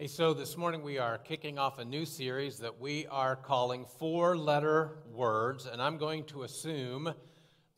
[0.00, 3.84] Hey, so this morning we are kicking off a new series that we are calling
[3.98, 7.12] Four Letter Words, and I'm going to assume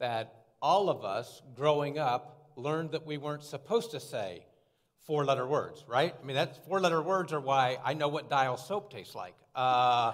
[0.01, 4.45] that all of us growing up learned that we weren't supposed to say
[5.07, 6.15] four letter words, right?
[6.23, 9.35] I mean, that's four letter words are why I know what dial soap tastes like.
[9.55, 10.13] Uh,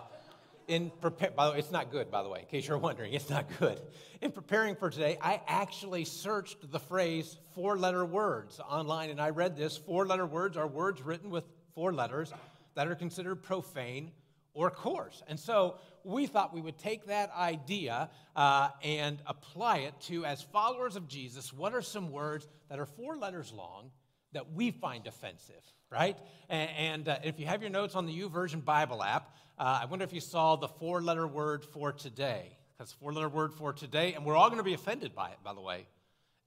[0.68, 3.30] in by the way, it's not good, by the way, in case you're wondering, it's
[3.30, 3.80] not good.
[4.20, 9.30] In preparing for today, I actually searched the phrase four letter words online, and I
[9.30, 9.76] read this.
[9.76, 11.42] Four letter words are words written with
[11.76, 12.32] four letters
[12.74, 14.10] that are considered profane
[14.54, 15.22] or coarse.
[15.28, 20.42] And so we thought we would take that idea uh, and apply it to, as
[20.42, 23.90] followers of Jesus, what are some words that are four letters long
[24.32, 25.62] that we find offensive,
[25.92, 26.16] right?
[26.48, 29.84] And, and uh, if you have your notes on the YouVersion Bible app, uh, I
[29.84, 32.56] wonder if you saw the four letter word for today.
[32.76, 35.38] Because four letter word for today, and we're all going to be offended by it,
[35.44, 35.86] by the way,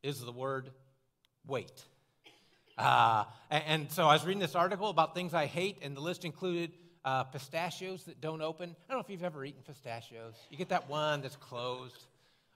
[0.03, 0.70] is the word
[1.48, 1.84] wait.
[2.79, 6.01] Uh, and, and, so I was reading this article about things I hate, and the
[6.01, 6.71] list included
[7.03, 8.70] uh, pistachios that don't open.
[8.70, 10.35] I don't know if you've ever eaten pistachios.
[10.49, 12.05] You get that one that's closed.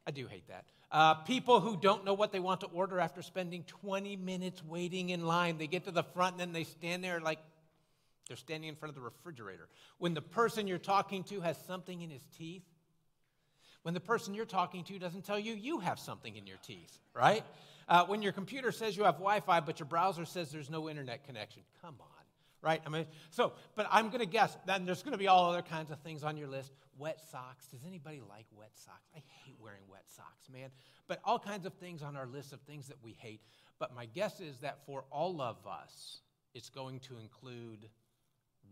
[0.07, 0.63] I do hate that.
[0.91, 5.09] Uh, people who don't know what they want to order after spending 20 minutes waiting
[5.09, 5.57] in line.
[5.57, 7.39] They get to the front and then they stand there like
[8.27, 9.67] they're standing in front of the refrigerator.
[9.97, 12.63] When the person you're talking to has something in his teeth,
[13.81, 16.97] when the person you're talking to doesn't tell you you have something in your teeth,
[17.13, 17.43] right?
[17.87, 20.89] Uh, when your computer says you have Wi Fi, but your browser says there's no
[20.89, 21.63] internet connection.
[21.81, 22.23] Come on,
[22.61, 22.81] right?
[22.85, 25.61] I mean, so, but I'm going to guess, then there's going to be all other
[25.61, 26.71] kinds of things on your list.
[26.97, 27.67] Wet socks.
[27.67, 29.09] Does anybody like wet socks?
[29.15, 30.69] I hate wearing wet socks, man.
[31.07, 33.41] But all kinds of things on our list of things that we hate.
[33.79, 36.19] But my guess is that for all of us,
[36.53, 37.89] it's going to include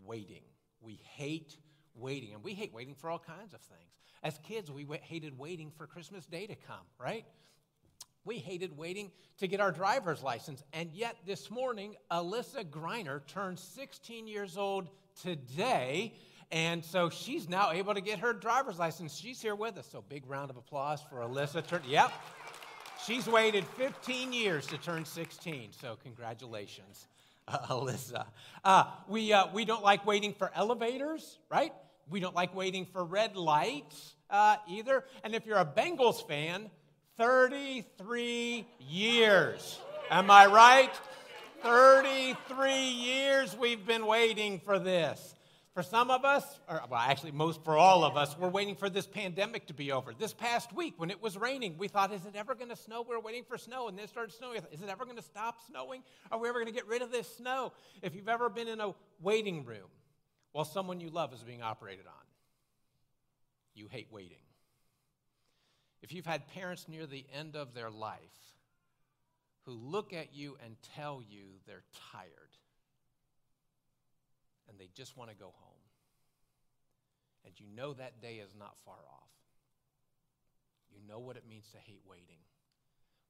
[0.06, 0.44] waiting.
[0.82, 1.58] We hate
[1.96, 3.92] waiting, and we hate waiting for all kinds of things.
[4.24, 7.26] As kids, we hated waiting for Christmas Day to come, right?
[8.24, 10.64] We hated waiting to get our driver's license.
[10.74, 14.88] And yet, this morning, Alyssa Griner turned 16 years old
[15.22, 16.14] today.
[16.52, 19.16] And so she's now able to get her driver's license.
[19.16, 19.88] She's here with us.
[19.92, 21.64] So, big round of applause for Alyssa.
[21.88, 22.12] Yep.
[23.06, 25.72] She's waited 15 years to turn 16.
[25.80, 27.08] So, congratulations
[27.48, 28.26] uh, Alyssa.
[28.64, 31.74] Uh, we, uh, we don't like waiting for elevators, right?
[32.10, 35.06] We don't like waiting for red lights uh, either.
[35.24, 36.70] And if you're a Bengals fan,
[37.22, 39.80] 33 years.
[40.10, 40.90] Am I right?
[41.62, 45.36] 33 years we've been waiting for this.
[45.76, 48.90] For some of us, or well, actually, most for all of us, we're waiting for
[48.90, 50.14] this pandemic to be over.
[50.18, 53.06] This past week, when it was raining, we thought, is it ever going to snow?
[53.08, 54.58] We are waiting for snow, and then it started snowing.
[54.72, 56.02] Is it ever going to stop snowing?
[56.32, 57.72] Are we ever going to get rid of this snow?
[58.02, 59.92] If you've ever been in a waiting room
[60.54, 62.26] while someone you love is being operated on,
[63.76, 64.40] you hate waiting.
[66.02, 68.56] If you've had parents near the end of their life
[69.66, 72.58] who look at you and tell you they're tired,
[74.68, 75.76] and they just want to go home.
[77.46, 79.30] And you know that day is not far off.
[80.92, 82.40] You know what it means to hate waiting.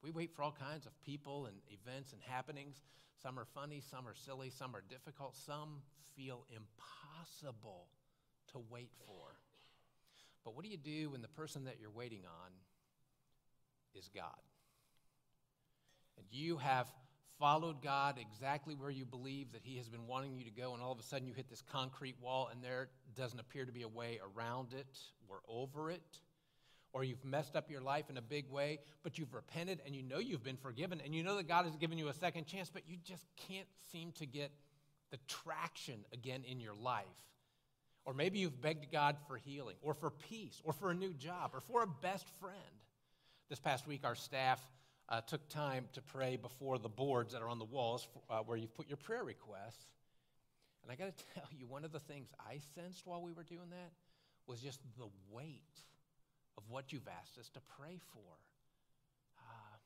[0.02, 2.82] We wait for all kinds of people and events and happenings.
[3.22, 5.82] Some are funny, some are silly, some are difficult, some
[6.16, 7.88] feel impossible
[8.52, 9.31] to wait for.
[10.44, 12.52] But what do you do when the person that you're waiting on
[13.94, 14.26] is God?
[16.18, 16.88] And you have
[17.40, 20.82] followed God exactly where you believe that He has been wanting you to go, and
[20.84, 23.82] all of a sudden you hit this concrete wall, and there doesn't appear to be
[23.82, 26.20] a way around it or over it.
[26.94, 30.04] Or you've messed up your life in a big way, but you've repented and you
[30.04, 32.70] know you've been forgiven, and you know that God has given you a second chance,
[32.70, 34.52] but you just can't seem to get
[35.10, 37.06] the traction again in your life.
[38.06, 41.52] Or maybe you've begged God for healing, or for peace, or for a new job,
[41.54, 42.58] or for a best friend.
[43.50, 44.60] This past week, our staff
[45.10, 48.58] uh, took time to pray before the boards that are on the walls uh, where
[48.58, 49.86] you've put your prayer requests.
[50.84, 53.44] And I got to tell you, one of the things I sensed while we were
[53.44, 53.92] doing that
[54.48, 55.62] was just the weight
[56.58, 58.34] of what you've asked us to pray for.
[59.38, 59.78] Uh,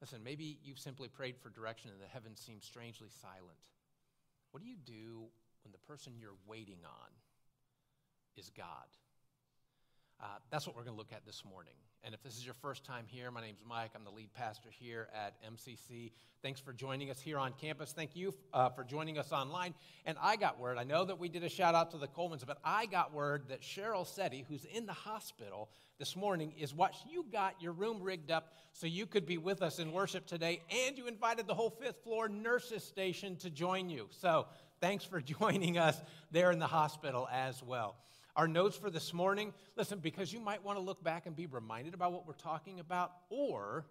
[0.00, 3.58] listen, maybe you've simply prayed for direction and the heavens seem strangely silent.
[4.50, 5.24] What do you do
[5.64, 7.10] when the person you're waiting on
[8.36, 8.88] is God?
[10.22, 11.74] Uh, that's what we're going to look at this morning.
[12.04, 13.92] And if this is your first time here, my name is Mike.
[13.96, 16.12] I'm the lead pastor here at MCC.
[16.42, 17.92] Thanks for joining us here on campus.
[17.92, 19.72] Thank you uh, for joining us online.
[20.04, 22.46] And I got word, I know that we did a shout out to the Colemans,
[22.46, 26.94] but I got word that Cheryl Setti, who's in the hospital this morning, is what
[27.10, 30.60] you got your room rigged up so you could be with us in worship today.
[30.86, 34.08] And you invited the whole fifth floor nurses station to join you.
[34.10, 34.46] So
[34.80, 36.00] thanks for joining us
[36.30, 37.96] there in the hospital as well.
[38.36, 41.46] Our notes for this morning, listen, because you might want to look back and be
[41.46, 43.86] reminded about what we're talking about, or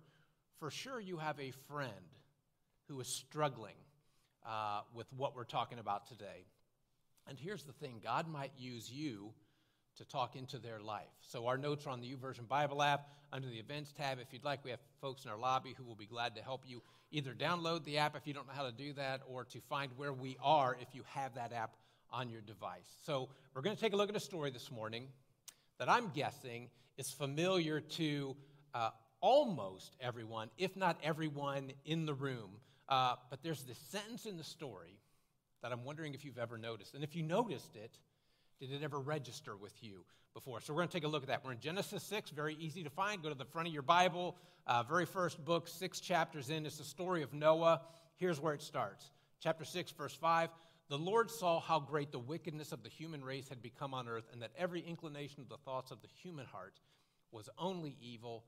[0.59, 1.91] for sure you have a friend
[2.87, 3.75] who is struggling
[4.45, 6.45] uh, with what we're talking about today.
[7.27, 9.33] And here's the thing God might use you
[9.97, 11.03] to talk into their life.
[11.21, 14.19] So our notes are on the YouVersion Bible app under the events tab.
[14.19, 16.63] If you'd like, we have folks in our lobby who will be glad to help
[16.65, 16.81] you
[17.11, 19.91] either download the app if you don't know how to do that or to find
[19.95, 21.75] where we are if you have that app
[22.11, 22.87] on your device.
[23.05, 25.07] So we're going to take a look at a story this morning
[25.79, 28.35] that I'm guessing is familiar to
[28.73, 32.51] uh, almost everyone, if not everyone in the room.
[32.89, 34.99] Uh, but there's this sentence in the story
[35.61, 36.93] that I'm wondering if you've ever noticed.
[36.93, 37.97] And if you noticed it,
[38.67, 40.61] did it ever register with you before?
[40.61, 41.43] So we're going to take a look at that.
[41.43, 43.21] We're in Genesis 6, very easy to find.
[43.21, 44.37] Go to the front of your Bible,
[44.67, 46.65] uh, very first book, six chapters in.
[46.65, 47.81] It's the story of Noah.
[48.15, 49.11] Here's where it starts.
[49.41, 50.49] Chapter 6, verse 5.
[50.89, 54.25] The Lord saw how great the wickedness of the human race had become on earth,
[54.31, 56.79] and that every inclination of the thoughts of the human heart
[57.31, 58.43] was only evil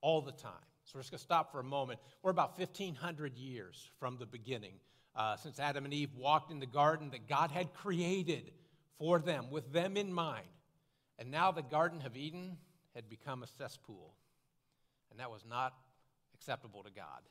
[0.00, 0.52] all the time.
[0.84, 2.00] So we're just going to stop for a moment.
[2.22, 4.74] We're about 1,500 years from the beginning,
[5.14, 8.52] uh, since Adam and Eve walked in the garden that God had created
[8.98, 10.46] for them, with them in mind.
[11.18, 12.56] And now the Garden of Eden
[12.94, 14.14] had become a cesspool.
[15.10, 15.74] And that was not
[16.34, 17.22] acceptable to God.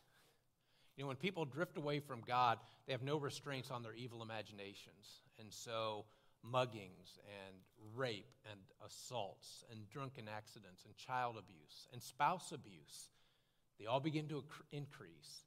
[0.96, 4.24] You know, when people drift away from God, they have no restraints on their evil
[4.24, 5.22] imaginations.
[5.40, 6.06] And so
[6.46, 7.56] muggings and
[7.96, 13.10] rape and assaults and drunken accidents and child abuse and spouse abuse,
[13.80, 15.44] they all begin to increase.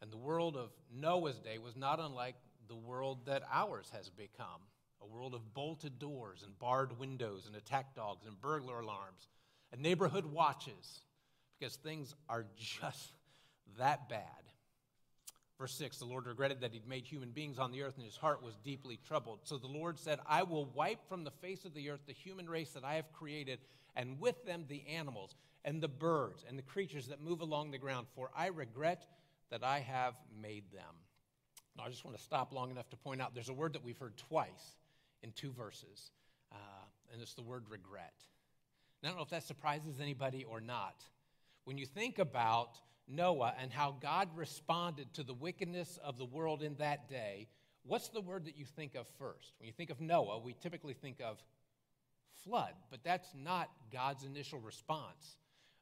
[0.00, 2.36] And the world of Noah's day was not unlike
[2.68, 4.60] the world that ours has become
[5.02, 9.28] a world of bolted doors and barred windows and attack dogs and burglar alarms
[9.72, 11.02] and neighborhood watches
[11.58, 13.12] because things are just
[13.78, 14.24] that bad.
[15.58, 18.16] Verse 6 The Lord regretted that he'd made human beings on the earth, and his
[18.16, 19.40] heart was deeply troubled.
[19.44, 22.48] So the Lord said, I will wipe from the face of the earth the human
[22.48, 23.58] race that I have created,
[23.94, 27.78] and with them the animals, and the birds, and the creatures that move along the
[27.78, 29.06] ground, for I regret
[29.50, 30.94] that I have made them.
[31.76, 33.84] Now, I just want to stop long enough to point out there's a word that
[33.84, 34.76] we've heard twice
[35.22, 36.10] in two verses,
[36.52, 36.56] uh,
[37.12, 38.14] and it's the word regret.
[39.02, 41.04] Now, I don't know if that surprises anybody or not.
[41.64, 42.78] When you think about
[43.08, 47.48] Noah and how God responded to the wickedness of the world in that day,
[47.84, 49.54] what's the word that you think of first?
[49.58, 51.42] When you think of Noah, we typically think of
[52.44, 55.36] flood, but that's not God's initial response.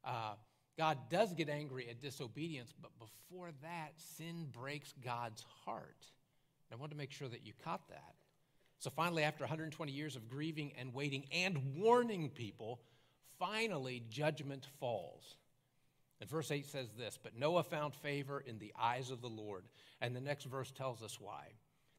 [0.04, 0.34] Uh,
[0.76, 6.06] God does get angry at disobedience, but before that, sin breaks God's heart.
[6.70, 8.14] And I want to make sure that you caught that.
[8.78, 12.80] So finally, after 120 years of grieving and waiting and warning people,
[13.38, 15.36] finally judgment falls.
[16.20, 19.64] And verse 8 says this But Noah found favor in the eyes of the Lord.
[20.00, 21.48] And the next verse tells us why.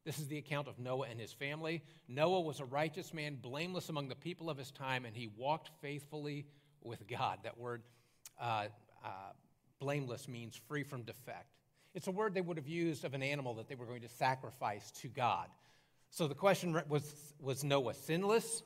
[0.05, 1.83] This is the account of Noah and his family.
[2.07, 5.69] Noah was a righteous man, blameless among the people of his time, and he walked
[5.81, 6.45] faithfully
[6.81, 7.39] with God.
[7.43, 7.83] That word
[8.39, 8.67] uh,
[9.03, 9.09] uh,
[9.79, 11.53] blameless means free from defect.
[11.93, 14.09] It's a word they would have used of an animal that they were going to
[14.09, 15.47] sacrifice to God.
[16.09, 18.63] So the question was Was Noah sinless?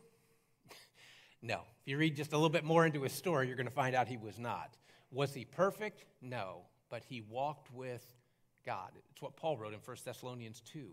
[1.41, 1.61] no.
[1.81, 3.95] If you read just a little bit more into his story, you're going to find
[3.95, 4.77] out he was not.
[5.11, 6.05] Was he perfect?
[6.21, 8.03] No, but he walked with
[8.65, 8.91] God.
[9.11, 10.89] It's what Paul wrote in 1 Thessalonians 2.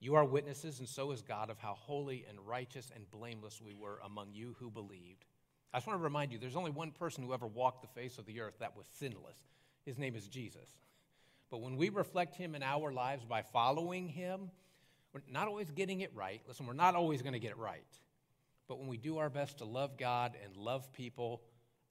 [0.00, 3.74] You are witnesses, and so is God, of how holy and righteous and blameless we
[3.74, 5.24] were among you who believed.
[5.72, 8.18] I just want to remind you there's only one person who ever walked the face
[8.18, 9.38] of the earth that was sinless.
[9.84, 10.68] His name is Jesus.
[11.50, 14.50] But when we reflect him in our lives by following him,
[15.14, 16.42] we're not always getting it right.
[16.48, 17.86] Listen, we're not always going to get it right.
[18.66, 21.40] But when we do our best to love God and love people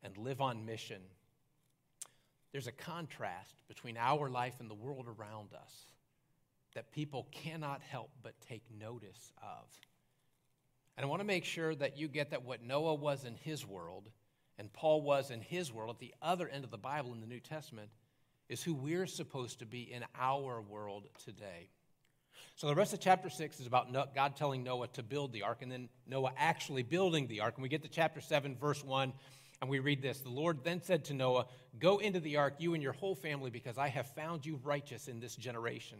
[0.03, 1.01] and live on mission,
[2.51, 5.85] there's a contrast between our life and the world around us
[6.75, 9.69] that people cannot help but take notice of.
[10.97, 13.65] And I want to make sure that you get that what Noah was in his
[13.65, 14.09] world
[14.59, 17.27] and Paul was in his world at the other end of the Bible in the
[17.27, 17.89] New Testament
[18.49, 21.69] is who we're supposed to be in our world today.
[22.55, 25.61] So the rest of chapter 6 is about God telling Noah to build the ark
[25.61, 27.55] and then Noah actually building the ark.
[27.55, 29.13] And we get to chapter 7, verse 1,
[29.61, 31.45] and we read this The Lord then said to Noah,
[31.79, 35.07] Go into the ark, you and your whole family, because I have found you righteous
[35.07, 35.99] in this generation.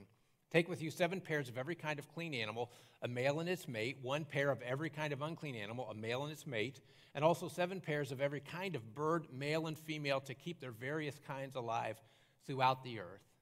[0.52, 2.72] Take with you seven pairs of every kind of clean animal,
[3.02, 6.24] a male and its mate, one pair of every kind of unclean animal, a male
[6.24, 6.80] and its mate,
[7.16, 10.72] and also seven pairs of every kind of bird, male and female, to keep their
[10.72, 12.00] various kinds alive
[12.46, 13.33] throughout the earth.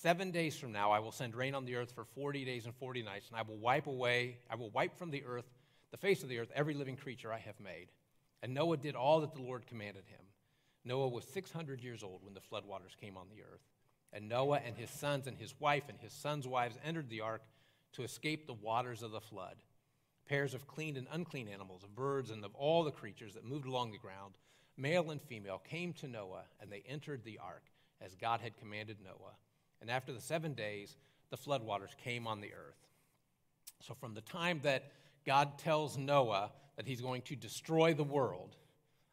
[0.00, 2.74] Seven days from now, I will send rain on the earth for 40 days and
[2.74, 5.46] 40 nights, and I will wipe away, I will wipe from the earth,
[5.92, 7.88] the face of the earth, every living creature I have made.
[8.42, 10.20] And Noah did all that the Lord commanded him.
[10.84, 13.62] Noah was 600 years old when the floodwaters came on the earth.
[14.12, 17.42] And Noah and his sons and his wife and his sons' wives entered the ark
[17.92, 19.56] to escape the waters of the flood.
[20.28, 23.66] Pairs of clean and unclean animals, of birds, and of all the creatures that moved
[23.66, 24.34] along the ground,
[24.76, 27.64] male and female, came to Noah, and they entered the ark
[28.00, 29.36] as God had commanded Noah.
[29.84, 30.96] And after the seven days,
[31.28, 32.88] the floodwaters came on the earth.
[33.80, 34.90] So, from the time that
[35.26, 38.56] God tells Noah that he's going to destroy the world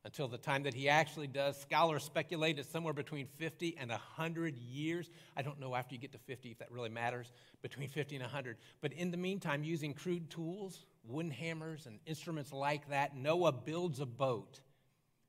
[0.06, 4.58] until the time that he actually does, scholars speculate it's somewhere between 50 and 100
[4.60, 5.10] years.
[5.36, 8.24] I don't know after you get to 50 if that really matters, between 50 and
[8.24, 8.56] 100.
[8.80, 14.00] But in the meantime, using crude tools, wooden hammers, and instruments like that, Noah builds
[14.00, 14.62] a boat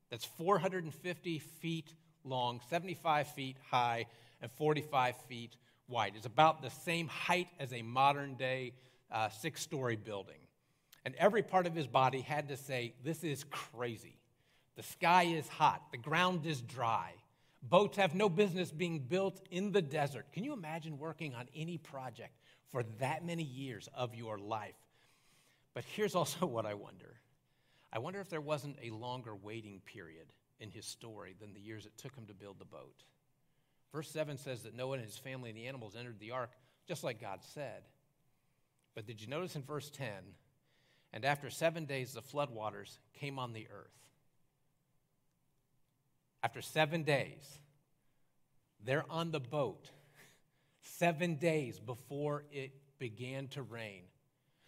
[0.09, 1.93] that's 450 feet
[2.25, 4.05] long, 75 feet high,
[4.41, 5.55] and 45 feet
[5.87, 6.13] wide.
[6.15, 8.73] It's about the same height as a modern day
[9.11, 10.39] uh, six story building.
[11.05, 14.17] And every part of his body had to say, This is crazy.
[14.75, 17.13] The sky is hot, the ground is dry.
[17.61, 20.25] Boats have no business being built in the desert.
[20.33, 22.33] Can you imagine working on any project
[22.71, 24.75] for that many years of your life?
[25.73, 27.15] But here's also what I wonder
[27.91, 30.25] I wonder if there wasn't a longer waiting period
[30.59, 33.03] in his story than the years it took him to build the boat.
[33.91, 36.51] Verse 7 says that Noah and his family and the animals entered the ark
[36.87, 37.83] just like God said.
[38.95, 40.07] But did you notice in verse 10?
[41.13, 43.93] And after seven days, the floodwaters came on the earth.
[46.41, 47.59] After seven days,
[48.83, 49.89] they're on the boat,
[50.81, 54.03] seven days before it began to rain.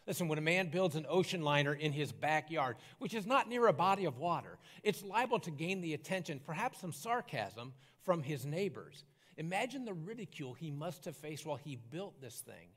[0.08, 3.68] Listen, when a man builds an ocean liner in his backyard, which is not near
[3.68, 8.46] a body of water, it's liable to gain the attention, perhaps some sarcasm, from his
[8.46, 9.04] neighbors.
[9.38, 12.70] Imagine the ridicule he must have faced while he built this thing.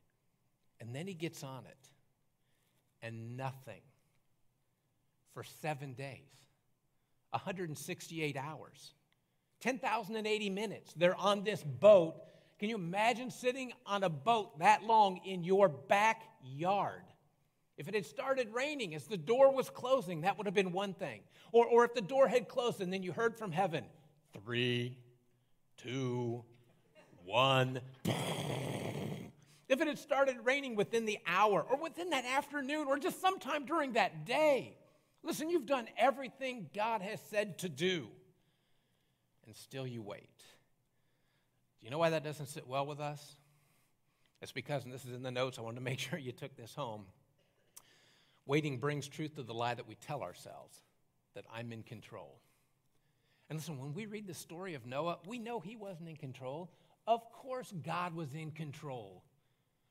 [0.81, 1.89] And then he gets on it,
[3.03, 3.83] and nothing
[5.35, 6.47] for seven days,
[7.31, 8.95] 168 hours,
[9.61, 10.95] 10,080 minutes.
[10.95, 12.15] They're on this boat.
[12.59, 17.03] Can you imagine sitting on a boat that long in your backyard?
[17.79, 20.95] If it had started raining as the door was closing, that would have been one
[20.95, 21.21] thing.
[21.53, 23.85] Or, or if the door had closed and then you heard from heaven,
[24.45, 24.99] three,
[25.77, 26.43] two,
[27.25, 27.81] one.
[29.69, 33.65] If it had started raining within the hour or within that afternoon or just sometime
[33.65, 34.77] during that day,
[35.23, 38.09] listen, you've done everything God has said to do,
[39.47, 40.39] and still you wait.
[41.79, 43.37] Do you know why that doesn't sit well with us?
[44.43, 46.57] It's because, and this is in the notes, I wanted to make sure you took
[46.57, 47.05] this home.
[48.49, 50.81] Waiting brings truth to the lie that we tell ourselves
[51.35, 52.41] that I'm in control.
[53.51, 56.71] And listen, when we read the story of Noah, we know he wasn't in control.
[57.07, 59.23] Of course, God was in control.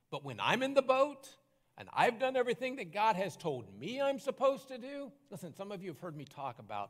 [0.10, 1.30] But when I'm in the boat
[1.78, 5.72] and I've done everything that God has told me I'm supposed to do, listen, some
[5.72, 6.90] of you have heard me talk about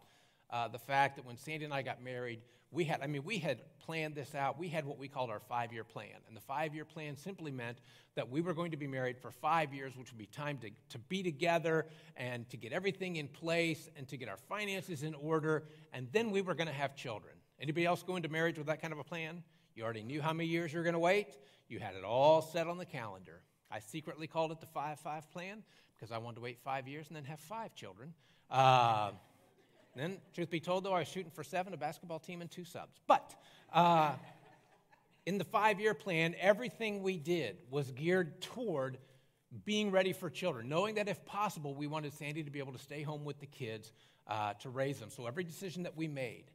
[0.50, 3.38] uh, the fact that when Sandy and I got married, we had, I mean, we
[3.38, 4.60] had planned this out.
[4.60, 6.16] We had what we called our five year plan.
[6.27, 7.80] And the five year plan simply meant
[8.16, 10.70] that we were going to be married for five years, which would be time to,
[10.89, 11.86] to be together
[12.18, 15.63] and to get everything in place and to get our finances in order.
[15.94, 17.36] And then we were going to have children.
[17.60, 19.44] Anybody else go into marriage with that kind of a plan?
[19.75, 21.38] You already knew how many years you were going to wait.
[21.70, 23.42] You had it all set on the calendar.
[23.72, 25.63] I secretly called it the 5 5 plan
[25.96, 28.13] because I wanted to wait five years and then have five children.
[28.50, 29.12] Uh,
[30.00, 32.66] then, truth be told, though, I was shooting for seven, a basketball team, and two
[32.66, 33.00] subs.
[33.08, 33.36] But
[33.74, 34.13] uh,
[35.25, 38.98] in the five year plan, everything we did was geared toward
[39.66, 42.80] being ready for children, knowing that if possible, we wanted Sandy to be able to
[42.80, 43.92] stay home with the kids
[44.27, 45.10] uh, to raise them.
[45.10, 46.46] So every decision that we made,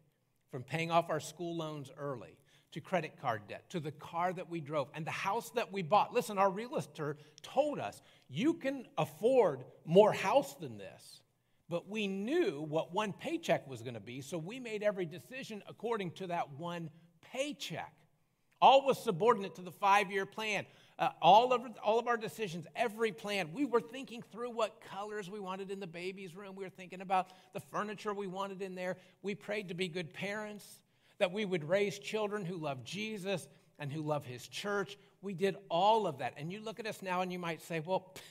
[0.51, 2.37] from paying off our school loans early,
[2.73, 5.83] to credit card debt, to the car that we drove, and the house that we
[5.83, 6.13] bought.
[6.13, 11.22] Listen, our realtor told us, you can afford more house than this.
[11.73, 15.63] But we knew what one paycheck was going to be, so we made every decision
[15.67, 16.91] according to that one
[17.33, 17.95] paycheck.
[18.61, 20.67] All was subordinate to the five year plan.
[20.99, 25.31] Uh, all, of, all of our decisions, every plan, we were thinking through what colors
[25.31, 26.57] we wanted in the baby's room.
[26.57, 28.99] We were thinking about the furniture we wanted in there.
[29.23, 30.83] We prayed to be good parents,
[31.17, 33.49] that we would raise children who love Jesus
[33.79, 34.99] and who love his church.
[35.23, 36.35] We did all of that.
[36.37, 38.15] And you look at us now and you might say, well,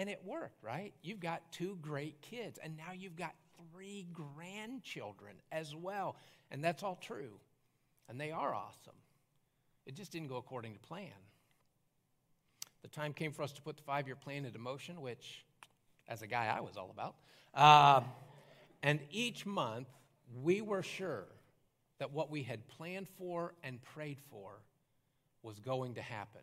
[0.00, 0.94] and it worked, right?
[1.02, 3.34] You've got two great kids, and now you've got
[3.70, 6.16] three grandchildren as well.
[6.50, 7.34] And that's all true.
[8.08, 8.94] And they are awesome.
[9.84, 11.12] It just didn't go according to plan.
[12.80, 15.44] The time came for us to put the five year plan into motion, which,
[16.08, 17.16] as a guy, I was all about.
[17.52, 18.00] Uh,
[18.82, 19.88] and each month,
[20.42, 21.26] we were sure
[21.98, 24.62] that what we had planned for and prayed for
[25.42, 26.40] was going to happen.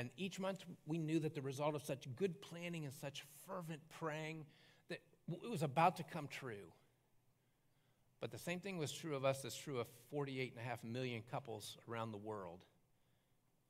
[0.00, 3.82] And each month we knew that the result of such good planning and such fervent
[3.98, 4.46] praying
[4.88, 6.72] that it was about to come true.
[8.18, 12.12] But the same thing was true of us that's true of 48.5 million couples around
[12.12, 12.64] the world.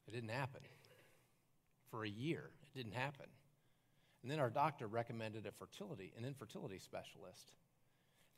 [0.06, 0.60] It didn't happen.
[1.90, 3.26] For a year, it didn't happen.
[4.22, 7.50] And then our doctor recommended a fertility, an infertility specialist.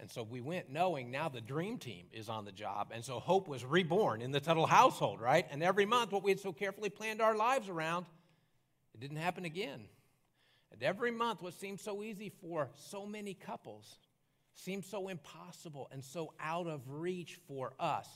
[0.02, 2.90] And so we went knowing now the dream team is on the job.
[2.92, 5.46] And so hope was reborn in the Tuttle household, right?
[5.48, 8.06] And every month, what we had so carefully planned our lives around,
[8.94, 9.84] it didn't happen again.
[10.72, 14.00] And every month, what seemed so easy for so many couples
[14.54, 18.08] seemed so impossible and so out of reach for us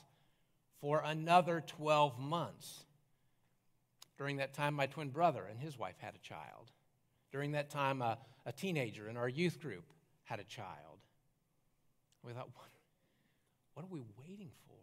[0.81, 2.85] for another 12 months.
[4.19, 6.73] During that time, my twin brother and his wife had a child.
[7.31, 9.85] During that time, a, a teenager in our youth group
[10.25, 10.96] had a child.
[12.27, 12.69] We thought, what,
[13.75, 14.75] what are we waiting for?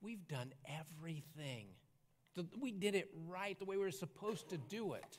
[0.00, 1.66] We've done everything.
[2.60, 5.18] We did it right the way we were supposed to do it.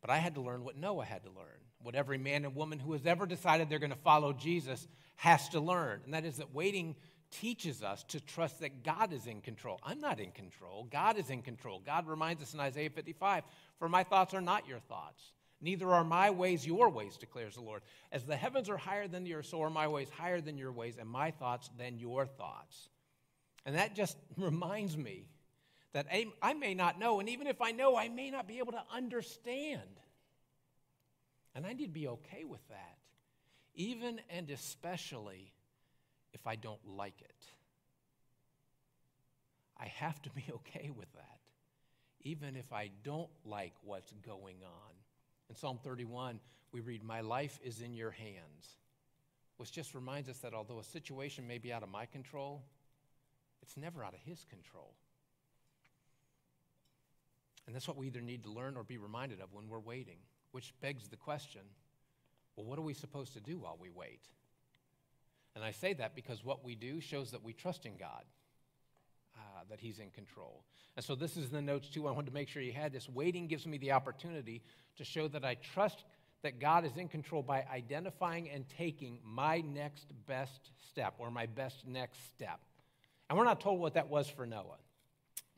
[0.00, 2.78] But I had to learn what Noah had to learn, what every man and woman
[2.78, 6.00] who has ever decided they're going to follow Jesus has to learn.
[6.04, 6.96] And that is that waiting
[7.30, 9.80] teaches us to trust that God is in control.
[9.82, 10.86] I'm not in control.
[10.90, 11.80] God is in control.
[11.84, 13.44] God reminds us in Isaiah 55
[13.78, 15.22] For my thoughts are not your thoughts,
[15.62, 17.82] neither are my ways your ways, declares the Lord.
[18.10, 20.72] As the heavens are higher than the earth, so are my ways higher than your
[20.72, 22.88] ways, and my thoughts than your thoughts.
[23.64, 25.28] And that just reminds me
[25.92, 26.06] that
[26.42, 28.82] I may not know, and even if I know, I may not be able to
[28.92, 29.80] understand.
[31.54, 32.98] And I need to be okay with that,
[33.74, 35.52] even and especially
[36.32, 37.44] if I don't like it.
[39.78, 41.40] I have to be okay with that,
[42.22, 45.01] even if I don't like what's going on.
[45.52, 46.40] In Psalm 31,
[46.72, 48.78] we read, My life is in your hands,
[49.58, 52.62] which just reminds us that although a situation may be out of my control,
[53.60, 54.94] it's never out of his control.
[57.66, 60.16] And that's what we either need to learn or be reminded of when we're waiting,
[60.52, 61.60] which begs the question
[62.56, 64.22] well, what are we supposed to do while we wait?
[65.54, 68.24] And I say that because what we do shows that we trust in God,
[69.36, 70.64] uh, that He's in control.
[70.96, 72.06] And so this is the notes too.
[72.06, 73.08] I wanted to make sure you had this.
[73.08, 74.62] Waiting gives me the opportunity
[74.96, 76.04] to show that I trust
[76.42, 81.46] that God is in control by identifying and taking my next best step or my
[81.46, 82.60] best next step.
[83.30, 84.78] And we're not told what that was for Noah.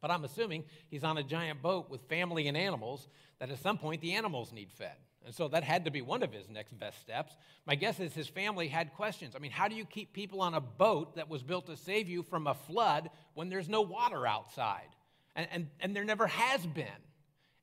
[0.00, 3.78] But I'm assuming he's on a giant boat with family and animals, that at some
[3.78, 4.96] point the animals need fed.
[5.24, 7.34] And so that had to be one of his next best steps.
[7.64, 9.34] My guess is his family had questions.
[9.34, 12.08] I mean, how do you keep people on a boat that was built to save
[12.08, 14.88] you from a flood when there's no water outside?
[15.36, 16.86] And, and, and there never has been.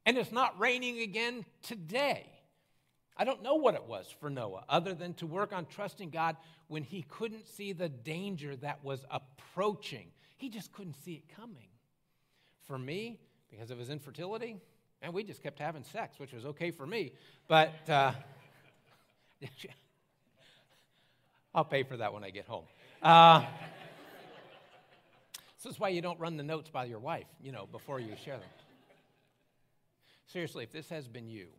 [0.05, 2.27] And it's not raining again today.
[3.17, 6.37] I don't know what it was for Noah, other than to work on trusting God
[6.67, 10.07] when he couldn't see the danger that was approaching.
[10.37, 11.67] He just couldn't see it coming.
[12.63, 14.57] For me, because of his infertility,
[15.01, 17.13] and we just kept having sex, which was okay for me.
[17.47, 18.13] But uh,
[21.55, 22.63] I'll pay for that when I get home.
[23.01, 23.45] Uh,
[25.63, 28.13] this is why you don't run the notes by your wife, you know, before you
[28.23, 28.49] share them.
[30.25, 31.49] Seriously, if this has been you,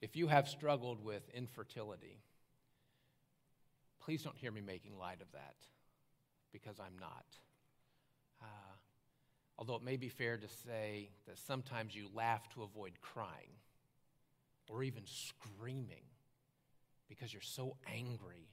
[0.00, 2.20] if you have struggled with infertility,
[4.00, 5.56] please don't hear me making light of that
[6.52, 7.24] because I'm not.
[8.40, 8.74] Uh,
[9.58, 13.50] although it may be fair to say that sometimes you laugh to avoid crying
[14.68, 16.04] or even screaming
[17.08, 18.48] because you're so angry.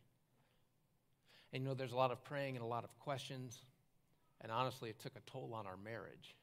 [1.54, 3.62] And you know, there's a lot of praying and a lot of questions,
[4.42, 6.36] and honestly, it took a toll on our marriage.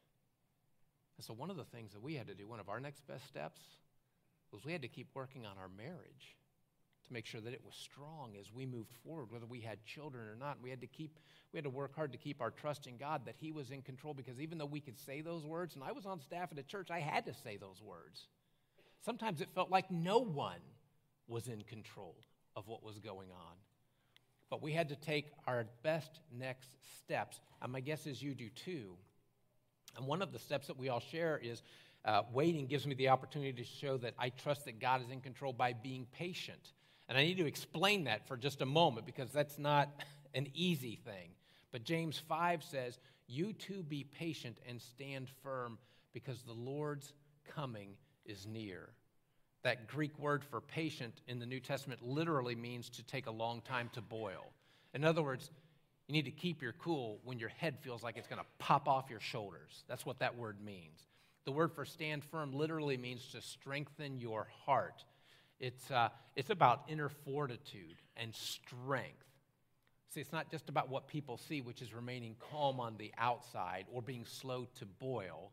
[1.17, 3.07] And so, one of the things that we had to do, one of our next
[3.07, 3.61] best steps,
[4.51, 6.37] was we had to keep working on our marriage
[7.07, 10.27] to make sure that it was strong as we moved forward, whether we had children
[10.27, 10.59] or not.
[10.63, 11.19] We had to keep,
[11.53, 13.83] we had to work hard to keep our trust in God that He was in
[13.83, 16.59] control because even though we could say those words, and I was on staff at
[16.59, 18.27] a church, I had to say those words.
[19.05, 20.61] Sometimes it felt like no one
[21.29, 22.17] was in control
[22.57, 23.57] of what was going on.
[24.55, 27.41] But we had to take our best next steps.
[27.61, 28.95] And my guess is you do too.
[29.97, 31.61] And one of the steps that we all share is
[32.05, 35.21] uh, waiting gives me the opportunity to show that I trust that God is in
[35.21, 36.71] control by being patient.
[37.09, 39.91] And I need to explain that for just a moment because that's not
[40.37, 41.31] an easy thing.
[41.73, 45.79] But James 5 says, You too be patient and stand firm
[46.13, 47.13] because the Lord's
[47.57, 48.91] coming is near.
[49.65, 53.61] That Greek word for patient in the New Testament literally means to take a long
[53.63, 54.53] time to boil.
[54.95, 55.51] In other words,
[56.07, 58.89] you need to keep your cool when your head feels like it's going to pop
[58.89, 59.85] off your shoulders.
[59.89, 61.01] That's what that word means.
[61.45, 65.05] The word for stand firm literally means to strengthen your heart
[65.61, 69.25] it's, uh, it's about inner fortitude and strength.
[70.11, 73.87] See, it's not just about what people see, which is remaining calm on the outside
[73.93, 75.53] or being slow to boil.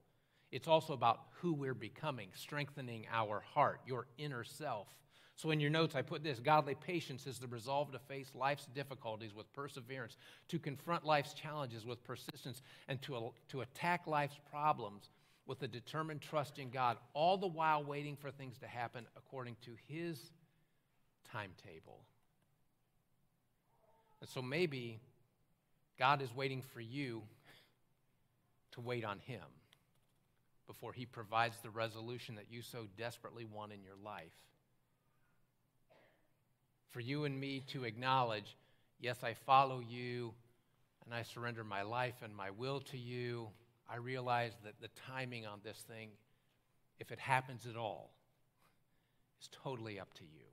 [0.51, 4.87] It's also about who we're becoming, strengthening our heart, your inner self.
[5.35, 8.67] So, in your notes, I put this godly patience is the resolve to face life's
[8.75, 10.17] difficulties with perseverance,
[10.49, 15.09] to confront life's challenges with persistence, and to, to attack life's problems
[15.47, 19.55] with a determined trust in God, all the while waiting for things to happen according
[19.61, 20.31] to His
[21.31, 22.01] timetable.
[24.19, 24.99] And so maybe
[25.97, 27.23] God is waiting for you
[28.73, 29.41] to wait on Him
[30.71, 34.31] before He provides the resolution that you so desperately want in your life.
[36.91, 38.55] For you and me to acknowledge,
[38.97, 40.34] yes, I follow you
[41.03, 43.49] and I surrender my life and my will to you.
[43.89, 46.12] I realize that the timing on this thing,
[46.99, 48.13] if it happens at all,
[49.41, 50.50] is totally up to you.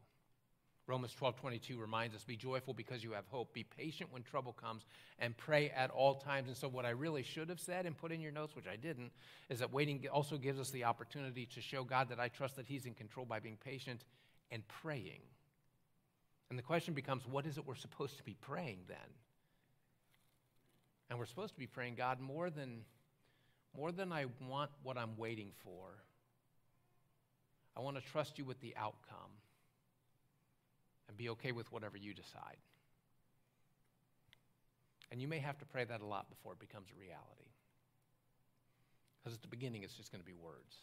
[0.88, 3.52] Romans 12, 22 reminds us, be joyful because you have hope.
[3.52, 4.86] Be patient when trouble comes
[5.18, 6.48] and pray at all times.
[6.48, 8.76] And so what I really should have said and put in your notes, which I
[8.76, 9.12] didn't,
[9.50, 12.66] is that waiting also gives us the opportunity to show God that I trust that
[12.66, 14.04] he's in control by being patient
[14.50, 15.20] and praying.
[16.48, 18.96] And the question becomes, what is it we're supposed to be praying then?
[21.10, 22.80] And we're supposed to be praying, God, more than,
[23.76, 25.90] more than I want what I'm waiting for,
[27.76, 29.32] I want to trust you with the outcome
[31.18, 32.56] be okay with whatever you decide.
[35.10, 37.50] And you may have to pray that a lot before it becomes a reality.
[39.18, 40.76] Because at the beginning, it's just going to be words.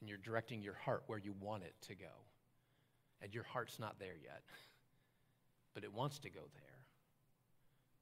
[0.00, 2.12] And you're directing your heart where you want it to go.
[3.22, 4.42] And your heart's not there yet,
[5.74, 6.78] but it wants to go there.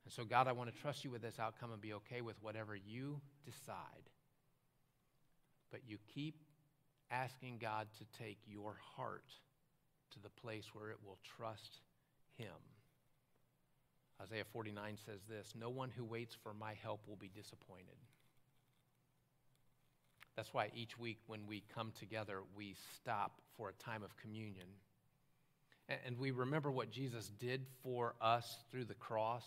[0.04, 2.36] And so, God, I want to trust you with this outcome and be okay with
[2.42, 4.10] whatever you decide.
[5.70, 6.36] But you keep
[7.10, 9.24] asking God to take your heart
[10.12, 11.80] to the place where it will trust
[12.36, 12.54] him.
[14.22, 17.96] Isaiah 49 says this No one who waits for my help will be disappointed.
[20.36, 24.66] That's why each week when we come together, we stop for a time of communion.
[26.04, 29.44] And we remember what Jesus did for us through the cross,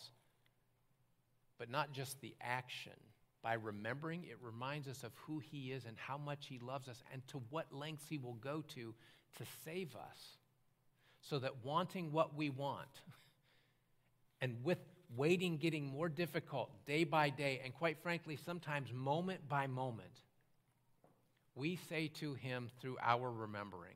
[1.58, 2.93] but not just the action.
[3.43, 7.04] By remembering, it reminds us of who he is and how much he loves us
[7.13, 8.93] and to what lengths he will go to
[9.38, 10.38] to save us
[11.21, 13.01] so that wanting what we want
[14.41, 14.79] and with
[15.15, 20.21] waiting getting more difficult day by day, and quite frankly, sometimes moment by moment,
[21.55, 23.95] we say to him through our remembering,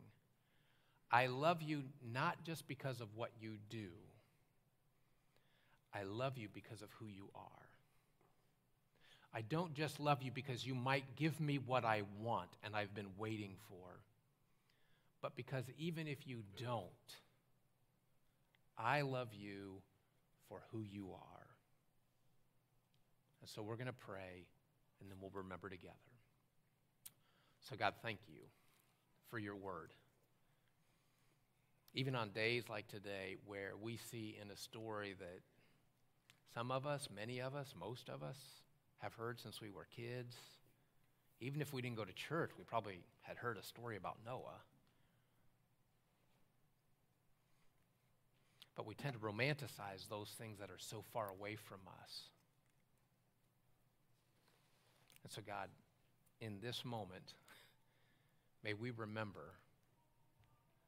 [1.11, 3.89] I love you not just because of what you do,
[5.93, 7.41] I love you because of who you are.
[9.35, 12.93] I don't just love you because you might give me what I want and I've
[12.93, 13.99] been waiting for
[15.23, 16.89] but because even if you don't,
[18.77, 19.81] I love you
[20.49, 21.47] for who you are.
[23.39, 24.45] And so we're going to pray,
[24.99, 25.93] and then we'll remember together.
[27.69, 28.41] So, God, thank you
[29.29, 29.93] for your word.
[31.93, 35.39] Even on days like today, where we see in a story that
[36.53, 38.37] some of us, many of us, most of us
[38.97, 40.35] have heard since we were kids,
[41.39, 44.59] even if we didn't go to church, we probably had heard a story about Noah.
[48.75, 52.29] But we tend to romanticize those things that are so far away from us.
[55.23, 55.69] And so, God,
[56.41, 57.33] in this moment,
[58.63, 59.53] may we remember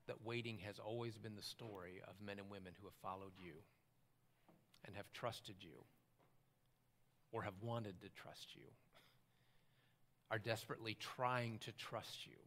[0.07, 3.53] that waiting has always been the story of men and women who have followed you
[4.85, 5.83] and have trusted you
[7.31, 8.63] or have wanted to trust you,
[10.31, 12.37] are desperately trying to trust you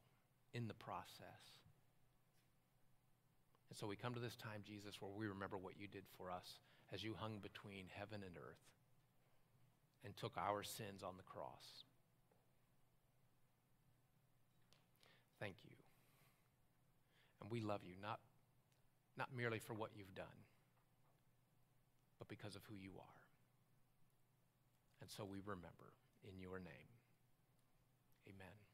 [0.54, 1.57] in the process.
[3.68, 6.30] And so we come to this time, Jesus, where we remember what you did for
[6.30, 6.58] us
[6.92, 8.64] as you hung between heaven and earth
[10.04, 11.84] and took our sins on the cross.
[15.38, 15.76] Thank you.
[17.42, 18.20] And we love you, not,
[19.16, 20.26] not merely for what you've done,
[22.18, 23.22] but because of who you are.
[25.00, 25.92] And so we remember
[26.24, 26.90] in your name.
[28.26, 28.67] Amen.